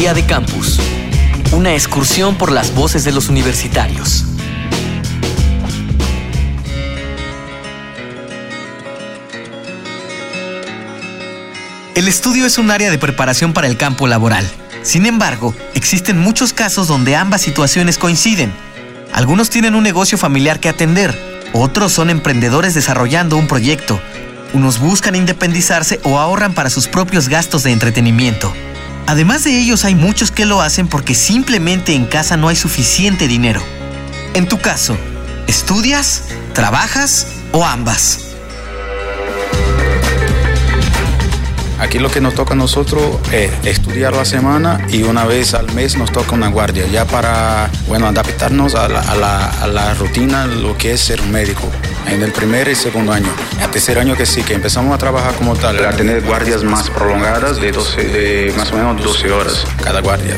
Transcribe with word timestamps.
Día 0.00 0.14
de 0.14 0.24
Campus. 0.24 0.80
Una 1.52 1.74
excursión 1.74 2.36
por 2.36 2.50
las 2.50 2.74
voces 2.74 3.04
de 3.04 3.12
los 3.12 3.28
universitarios. 3.28 4.24
El 11.94 12.08
estudio 12.08 12.46
es 12.46 12.56
un 12.56 12.70
área 12.70 12.90
de 12.90 12.96
preparación 12.96 13.52
para 13.52 13.66
el 13.66 13.76
campo 13.76 14.06
laboral. 14.06 14.48
Sin 14.82 15.04
embargo, 15.04 15.54
existen 15.74 16.18
muchos 16.18 16.54
casos 16.54 16.88
donde 16.88 17.14
ambas 17.14 17.42
situaciones 17.42 17.98
coinciden. 17.98 18.54
Algunos 19.12 19.50
tienen 19.50 19.74
un 19.74 19.82
negocio 19.82 20.16
familiar 20.16 20.60
que 20.60 20.70
atender, 20.70 21.14
otros 21.52 21.92
son 21.92 22.08
emprendedores 22.08 22.72
desarrollando 22.72 23.36
un 23.36 23.46
proyecto, 23.46 24.00
unos 24.54 24.78
buscan 24.78 25.14
independizarse 25.14 26.00
o 26.04 26.18
ahorran 26.18 26.54
para 26.54 26.70
sus 26.70 26.88
propios 26.88 27.28
gastos 27.28 27.64
de 27.64 27.72
entretenimiento. 27.72 28.50
Además 29.06 29.44
de 29.44 29.58
ellos 29.58 29.84
hay 29.84 29.94
muchos 29.94 30.30
que 30.30 30.46
lo 30.46 30.62
hacen 30.62 30.88
porque 30.88 31.14
simplemente 31.14 31.94
en 31.94 32.06
casa 32.06 32.36
no 32.36 32.48
hay 32.48 32.56
suficiente 32.56 33.28
dinero. 33.28 33.62
En 34.34 34.48
tu 34.48 34.58
caso, 34.58 34.96
¿estudias, 35.46 36.24
trabajas 36.54 37.26
o 37.52 37.64
ambas? 37.64 38.29
Aquí 41.80 41.98
lo 41.98 42.10
que 42.10 42.20
nos 42.20 42.34
toca 42.34 42.52
a 42.52 42.56
nosotros 42.56 43.02
es 43.32 43.50
estudiar 43.64 44.14
la 44.14 44.26
semana 44.26 44.86
y 44.90 45.02
una 45.02 45.24
vez 45.24 45.54
al 45.54 45.72
mes 45.72 45.96
nos 45.96 46.12
toca 46.12 46.34
una 46.34 46.48
guardia, 46.48 46.86
ya 46.86 47.06
para, 47.06 47.70
bueno, 47.88 48.06
adaptarnos 48.06 48.74
a 48.74 48.86
la, 48.88 49.00
a 49.00 49.16
la, 49.16 49.48
a 49.48 49.66
la 49.66 49.94
rutina, 49.94 50.46
lo 50.46 50.76
que 50.76 50.92
es 50.92 51.00
ser 51.00 51.22
un 51.22 51.32
médico 51.32 51.68
en 52.06 52.22
el 52.22 52.32
primer 52.32 52.68
y 52.68 52.74
segundo 52.74 53.12
año. 53.12 53.28
El 53.62 53.70
tercer 53.70 53.98
año 53.98 54.14
que 54.14 54.26
sí, 54.26 54.42
que 54.42 54.54
empezamos 54.54 54.94
a 54.94 54.98
trabajar 54.98 55.34
como 55.34 55.56
tal, 55.56 55.82
a 55.84 55.92
tener 55.92 56.22
guardias 56.22 56.62
más 56.64 56.90
prolongadas 56.90 57.60
de, 57.60 57.72
12, 57.72 58.04
de 58.04 58.54
más 58.56 58.70
o 58.72 58.76
menos 58.76 59.02
12 59.02 59.32
horas 59.32 59.64
cada 59.82 60.00
guardia. 60.00 60.36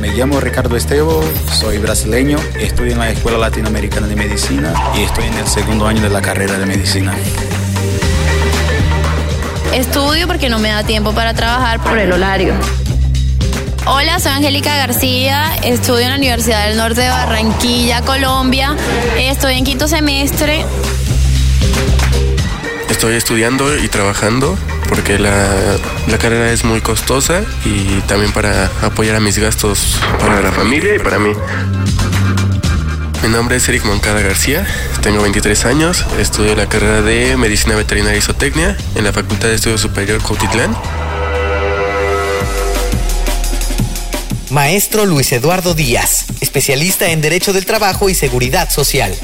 Me 0.00 0.08
llamo 0.14 0.40
Ricardo 0.40 0.76
Estevo, 0.76 1.22
soy 1.52 1.78
brasileño, 1.78 2.38
estudio 2.58 2.92
en 2.92 2.98
la 2.98 3.10
Escuela 3.10 3.38
Latinoamericana 3.38 4.06
de 4.06 4.16
Medicina 4.16 4.72
y 4.96 5.02
estoy 5.02 5.26
en 5.26 5.34
el 5.34 5.46
segundo 5.46 5.86
año 5.86 6.00
de 6.00 6.10
la 6.10 6.22
carrera 6.22 6.58
de 6.58 6.66
medicina. 6.66 7.14
Estudio 9.72 10.26
porque 10.26 10.50
no 10.50 10.58
me 10.58 10.68
da 10.68 10.84
tiempo 10.84 11.14
para 11.14 11.32
trabajar 11.32 11.82
por 11.82 11.96
el 11.96 12.12
horario. 12.12 12.54
Hola, 13.86 14.18
soy 14.20 14.32
Angélica 14.32 14.76
García, 14.76 15.56
estudio 15.62 16.02
en 16.02 16.10
la 16.10 16.16
Universidad 16.16 16.68
del 16.68 16.76
Norte 16.76 17.00
de 17.00 17.08
Barranquilla, 17.08 18.02
Colombia. 18.02 18.76
Estoy 19.16 19.54
en 19.54 19.64
quinto 19.64 19.88
semestre. 19.88 20.66
Estoy 22.90 23.14
estudiando 23.14 23.76
y 23.78 23.88
trabajando 23.88 24.58
porque 24.90 25.18
la, 25.18 25.48
la, 26.06 26.18
carrera 26.18 26.52
es 26.52 26.64
muy 26.64 26.82
costosa 26.82 27.42
y 27.64 28.00
también 28.02 28.30
para 28.32 28.70
apoyar 28.82 29.16
a 29.16 29.20
mis 29.20 29.38
gastos 29.38 29.98
para 30.20 30.42
la 30.42 30.52
familia 30.52 30.94
y 30.94 30.98
para 30.98 31.18
mí. 31.18 31.32
Mi 33.22 33.28
nombre 33.28 33.54
es 33.54 33.68
Eric 33.68 33.84
Moncada 33.84 34.20
García, 34.20 34.66
tengo 35.00 35.22
23 35.22 35.64
años, 35.66 36.04
estudio 36.18 36.56
la 36.56 36.68
carrera 36.68 37.02
de 37.02 37.36
Medicina 37.36 37.76
Veterinaria 37.76 38.18
y 38.18 38.20
Zootecnia 38.20 38.76
en 38.96 39.04
la 39.04 39.12
Facultad 39.12 39.46
de 39.46 39.54
Estudios 39.54 39.80
Superior 39.80 40.20
Cautitlán. 40.20 40.76
Maestro 44.50 45.06
Luis 45.06 45.30
Eduardo 45.30 45.72
Díaz, 45.72 46.26
especialista 46.40 47.10
en 47.10 47.20
Derecho 47.20 47.52
del 47.52 47.64
Trabajo 47.64 48.10
y 48.10 48.14
Seguridad 48.14 48.68
Social. 48.70 49.14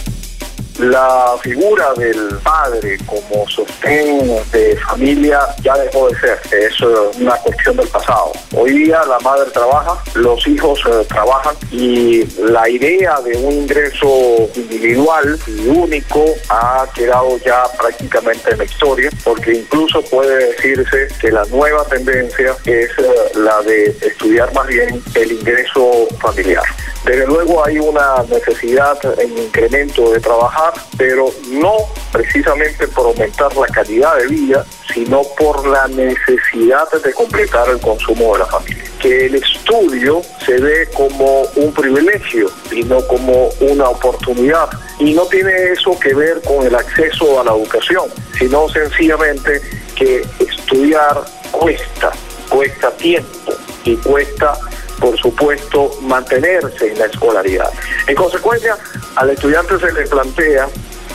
La 0.78 1.34
figura 1.42 1.92
del 1.94 2.38
padre 2.44 2.98
como 3.04 3.48
sostén 3.48 4.28
de 4.52 4.76
familia 4.76 5.40
ya 5.60 5.76
dejó 5.76 6.08
de 6.08 6.20
ser, 6.20 6.40
es 6.52 6.80
una 7.18 7.34
cuestión 7.38 7.76
del 7.76 7.88
pasado. 7.88 8.30
Hoy 8.54 8.84
día 8.84 9.02
la 9.08 9.18
madre 9.18 9.50
trabaja, 9.50 10.00
los 10.14 10.46
hijos 10.46 10.80
eh, 10.86 11.04
trabajan 11.08 11.56
y 11.72 12.24
la 12.42 12.68
idea 12.68 13.20
de 13.22 13.36
un 13.38 13.52
ingreso 13.54 14.48
individual 14.54 15.36
y 15.48 15.66
único 15.66 16.24
ha 16.48 16.86
quedado 16.94 17.36
ya 17.38 17.64
prácticamente 17.76 18.52
en 18.52 18.58
la 18.58 18.64
historia, 18.64 19.10
porque 19.24 19.54
incluso 19.54 20.00
puede 20.02 20.52
decirse 20.52 21.08
que 21.20 21.32
la 21.32 21.44
nueva 21.46 21.84
tendencia 21.86 22.54
es 22.64 22.90
eh, 22.98 23.14
la 23.34 23.60
de 23.62 23.96
estudiar 24.00 24.52
más 24.54 24.68
bien 24.68 25.02
el 25.16 25.32
ingreso 25.32 26.06
familiar. 26.20 26.62
Desde 27.04 27.26
luego 27.26 27.64
hay 27.64 27.78
una 27.78 28.22
necesidad 28.28 28.98
en 29.18 29.38
incremento 29.38 30.10
de 30.10 30.20
trabajar, 30.20 30.67
pero 30.96 31.30
no 31.50 31.74
precisamente 32.12 32.88
por 32.88 33.06
aumentar 33.06 33.54
la 33.56 33.66
calidad 33.66 34.16
de 34.16 34.26
vida, 34.26 34.64
sino 34.92 35.22
por 35.38 35.66
la 35.66 35.86
necesidad 35.88 36.90
de 37.04 37.12
completar 37.12 37.68
el 37.68 37.80
consumo 37.80 38.34
de 38.34 38.38
la 38.40 38.46
familia. 38.46 38.84
Que 39.00 39.26
el 39.26 39.34
estudio 39.36 40.22
se 40.44 40.58
ve 40.58 40.88
como 40.94 41.42
un 41.56 41.72
privilegio 41.72 42.50
y 42.72 42.82
no 42.82 43.06
como 43.06 43.48
una 43.60 43.88
oportunidad. 43.88 44.68
Y 44.98 45.12
no 45.14 45.26
tiene 45.26 45.72
eso 45.72 45.98
que 45.98 46.14
ver 46.14 46.40
con 46.42 46.66
el 46.66 46.74
acceso 46.74 47.40
a 47.40 47.44
la 47.44 47.52
educación, 47.52 48.10
sino 48.38 48.68
sencillamente 48.68 49.60
que 49.94 50.24
estudiar 50.40 51.22
cuesta, 51.52 52.12
cuesta 52.48 52.90
tiempo 52.92 53.52
y 53.84 53.96
cuesta 53.96 54.58
por 55.00 55.16
supuesto, 55.18 55.90
mantenerse 56.02 56.92
en 56.92 56.98
la 56.98 57.06
escolaridad. 57.06 57.70
En 58.06 58.14
consecuencia, 58.14 58.76
al 59.16 59.30
estudiante 59.30 59.78
se 59.78 59.92
le 59.92 60.06
plantea, 60.06 60.68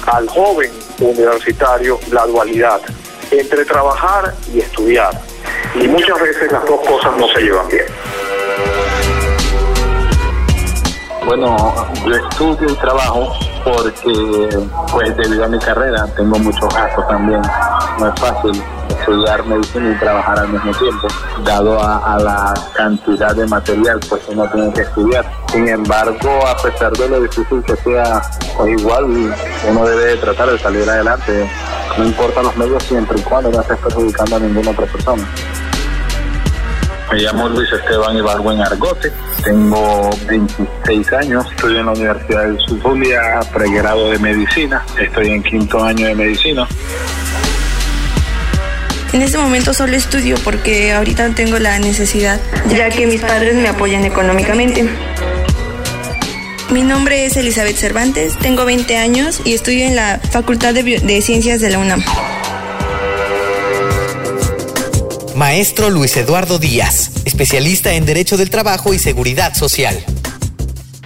al 0.07 0.27
joven 0.27 0.71
universitario, 0.99 1.99
la 2.11 2.25
dualidad 2.25 2.81
entre 3.31 3.65
trabajar 3.65 4.33
y 4.53 4.59
estudiar. 4.59 5.11
Y 5.75 5.87
muchas 5.87 6.19
veces 6.19 6.51
las 6.51 6.65
dos 6.65 6.79
cosas 6.87 7.17
no 7.17 7.27
se 7.29 7.41
llevan 7.41 7.67
bien. 7.67 7.85
Bueno, 11.25 11.73
yo 12.05 12.15
estudio 12.15 12.69
y 12.69 12.75
trabajo 12.75 13.33
porque, 13.63 14.49
pues, 14.91 15.17
debido 15.17 15.45
a 15.45 15.47
mi 15.47 15.57
carrera, 15.59 16.05
tengo 16.17 16.37
muchos 16.37 16.73
gastos 16.75 17.07
también. 17.07 17.41
No 17.97 18.13
es 18.13 18.19
fácil 18.19 18.63
estudiar 19.03 19.45
medicina 19.45 19.91
y 19.91 19.99
trabajar 19.99 20.39
al 20.39 20.49
mismo 20.49 20.71
tiempo, 20.71 21.07
dado 21.43 21.79
a, 21.81 22.15
a, 22.15 22.19
la 22.19 22.53
cantidad 22.73 23.35
de 23.35 23.45
material 23.47 23.99
pues 24.07 24.21
uno 24.29 24.49
tiene 24.51 24.73
que 24.73 24.81
estudiar. 24.81 25.25
Sin 25.51 25.67
embargo, 25.67 26.47
a 26.47 26.55
pesar 26.57 26.93
de 26.93 27.09
lo 27.09 27.21
difícil 27.21 27.61
que 27.63 27.75
sea, 27.77 28.21
pues 28.57 28.79
igual 28.79 29.05
uno 29.69 29.85
debe 29.85 30.15
tratar 30.17 30.51
de 30.51 30.59
salir 30.59 30.89
adelante, 30.89 31.49
no 31.97 32.05
importa 32.05 32.43
los 32.43 32.55
medios 32.55 32.81
siempre 32.83 33.19
y 33.19 33.23
cuando 33.23 33.51
no 33.51 33.61
estés 33.61 33.77
perjudicando 33.77 34.37
a 34.37 34.39
ninguna 34.39 34.71
otra 34.71 34.85
persona. 34.85 35.27
Me 37.11 37.19
llamo 37.19 37.49
Luis 37.49 37.71
Esteban 37.71 38.17
Ibargüen 38.17 38.61
Argote, 38.61 39.11
tengo 39.43 40.09
26 40.27 41.13
años, 41.13 41.45
estudio 41.51 41.81
en 41.81 41.85
la 41.87 41.91
Universidad 41.91 42.45
de 42.45 42.57
Zulia, 42.81 43.39
pregrado 43.53 44.09
de 44.09 44.17
medicina, 44.17 44.83
estoy 44.97 45.27
en 45.27 45.43
quinto 45.43 45.83
año 45.83 46.07
de 46.07 46.15
medicina. 46.15 46.67
En 49.13 49.21
este 49.21 49.37
momento 49.37 49.75
solo 49.75 49.95
estudio 49.95 50.35
porque 50.43 50.91
ahorita 50.91 51.27
no 51.27 51.35
tengo 51.35 51.59
la 51.59 51.77
necesidad, 51.77 52.39
ya 52.67 52.89
que 52.89 53.05
mis 53.05 53.21
padres 53.21 53.53
me 53.53 53.67
apoyan 53.67 54.05
económicamente. 54.05 54.89
Mi 56.71 56.81
nombre 56.81 57.27
es 57.27 57.37
Elizabeth 57.37 57.75
Cervantes, 57.75 58.35
tengo 58.39 58.65
20 58.65 58.97
años 58.97 59.41
y 59.45 59.53
estudio 59.53 59.85
en 59.85 59.95
la 59.95 60.19
Facultad 60.31 60.73
de, 60.73 60.81
de 60.81 61.21
Ciencias 61.21 61.61
de 61.61 61.69
la 61.69 61.77
UNAM. 61.77 62.03
Maestro 65.35 65.91
Luis 65.91 66.17
Eduardo 66.17 66.57
Díaz, 66.57 67.11
especialista 67.25 67.93
en 67.93 68.07
Derecho 68.07 68.35
del 68.35 68.49
Trabajo 68.49 68.95
y 68.95 68.99
Seguridad 68.99 69.53
Social. 69.53 70.03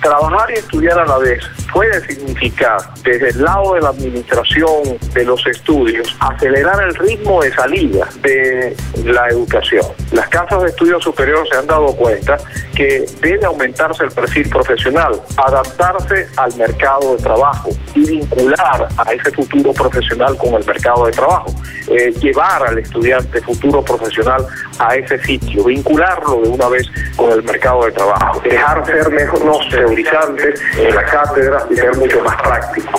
Trabajar 0.02 0.50
y 0.52 0.60
estudiar 0.60 0.98
a 0.98 1.06
la 1.06 1.18
vez 1.18 1.44
puede 1.74 2.06
significar, 2.08 2.78
desde 3.04 3.30
el 3.30 3.44
lado 3.44 3.74
de 3.74 3.82
la 3.82 3.90
administración 3.90 4.98
de 5.14 5.26
los 5.26 5.46
estudios, 5.48 6.16
acelerar 6.20 6.84
el 6.84 6.96
ritmo 6.96 7.42
de 7.42 7.52
salida 7.54 8.08
de 8.22 8.76
la 9.04 9.28
educación. 9.30 9.86
Las 10.12 10.28
casas 10.30 10.64
de 10.64 10.70
estudios 10.70 11.04
superiores 11.04 11.50
se 11.50 11.58
han 11.58 11.68
dado 11.68 11.88
cuenta 11.96 12.38
que 12.76 13.06
debe 13.22 13.46
aumentarse 13.46 14.04
el 14.04 14.12
perfil 14.12 14.50
profesional, 14.50 15.20
adaptarse 15.38 16.28
al 16.38 16.56
mercado 16.56 17.16
de 17.16 17.24
trabajo 17.24 17.70
y 17.96 18.06
vincular 18.08 18.88
a 18.98 19.14
ese 19.14 19.32
futuro 19.32 19.74
profesional 19.74 20.38
con 20.38 20.54
el 20.54 20.66
mercado 20.66 21.06
de 21.06 21.12
trabajo, 21.12 21.48
eh, 21.88 22.12
llevar 22.20 22.68
al 22.68 22.78
estudiante 22.78 23.42
futuro 23.42 23.84
profesional 23.84 24.46
a 24.80 24.96
ese 24.96 25.18
sitio, 25.24 25.64
vincularlo 25.64 26.42
de 26.42 26.50
una 26.50 26.68
vez 26.70 26.88
con 27.16 27.32
el 27.32 27.44
mercado 27.44 27.86
de 27.86 27.92
trabajo, 27.94 28.42
dejar 28.42 28.86
ser 28.86 29.10
menos 29.10 29.70
teorizantes 29.70 30.62
en 30.78 30.96
la 30.96 31.04
cátedra 31.04 31.57
y 31.70 31.76
ser 31.76 31.96
mucho 31.98 32.22
más 32.24 32.36
práctico. 32.42 32.90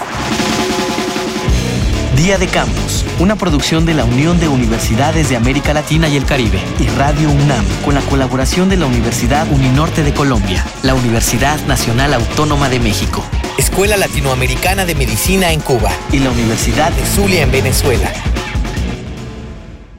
Día 2.16 2.36
de 2.36 2.48
Campus, 2.48 3.04
una 3.20 3.36
producción 3.36 3.86
de 3.86 3.94
la 3.94 4.04
Unión 4.04 4.40
de 4.40 4.48
Universidades 4.48 5.28
de 5.28 5.36
América 5.36 5.72
Latina 5.72 6.08
y 6.08 6.16
el 6.16 6.24
Caribe 6.24 6.60
y 6.80 6.88
Radio 6.98 7.30
UNAM, 7.30 7.64
con 7.84 7.94
la 7.94 8.00
colaboración 8.02 8.68
de 8.68 8.76
la 8.76 8.86
Universidad 8.86 9.46
Uninorte 9.52 10.02
de 10.02 10.12
Colombia, 10.12 10.64
la 10.82 10.94
Universidad 10.94 11.60
Nacional 11.66 12.12
Autónoma 12.14 12.68
de 12.68 12.80
México, 12.80 13.24
Escuela 13.56 13.96
Latinoamericana 13.96 14.84
de 14.84 14.96
Medicina 14.96 15.52
en 15.52 15.60
Cuba 15.60 15.90
y 16.10 16.18
la 16.18 16.30
Universidad 16.30 16.90
de 16.90 17.06
Zulia 17.06 17.42
en 17.42 17.52
Venezuela. 17.52 18.12